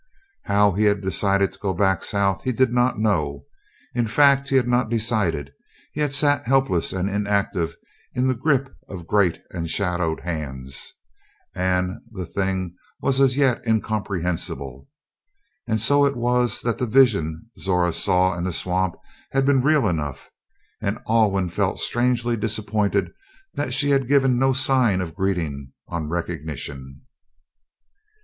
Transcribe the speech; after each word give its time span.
How 0.45 0.71
he 0.71 0.85
had 0.85 1.01
decided 1.01 1.53
to 1.53 1.59
go 1.59 1.75
back 1.75 2.01
South 2.01 2.41
he 2.41 2.51
did 2.51 2.73
not 2.73 2.97
know. 2.97 3.45
In 3.93 4.07
fact, 4.07 4.49
he 4.49 4.55
had 4.55 4.67
not 4.67 4.89
decided. 4.89 5.53
He 5.93 6.01
had 6.01 6.11
sat 6.11 6.47
helpless 6.47 6.91
and 6.91 7.07
inactive 7.07 7.77
in 8.15 8.25
the 8.27 8.33
grip 8.33 8.75
of 8.89 9.05
great 9.05 9.43
and 9.51 9.69
shadowed 9.69 10.21
hands, 10.21 10.91
and 11.53 11.99
the 12.09 12.25
thing 12.25 12.73
was 12.99 13.19
as 13.19 13.37
yet 13.37 13.63
incomprehensible. 13.67 14.89
And 15.67 15.79
so 15.79 16.03
it 16.07 16.15
was 16.17 16.61
that 16.61 16.79
the 16.79 16.87
vision 16.87 17.51
Zora 17.59 17.93
saw 17.93 18.35
in 18.35 18.43
the 18.43 18.53
swamp 18.53 18.95
had 19.29 19.45
been 19.45 19.61
real 19.61 19.87
enough, 19.87 20.31
and 20.81 20.97
Alwyn 21.07 21.47
felt 21.47 21.77
strangely 21.77 22.35
disappointed 22.35 23.11
that 23.53 23.71
she 23.75 23.91
had 23.91 24.07
given 24.07 24.39
no 24.39 24.51
sign 24.51 24.99
of 24.99 25.13
greeting 25.13 25.73
on 25.89 26.09
recognition. 26.09 27.01